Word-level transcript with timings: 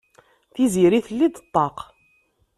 Tiziri 0.53 0.99
telli-d 1.07 1.35
ṭṭaq. 1.45 1.77